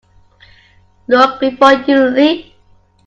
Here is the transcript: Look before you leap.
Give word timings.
Look 1.07 1.39
before 1.39 1.73
you 1.73 1.99
leap. 2.05 2.55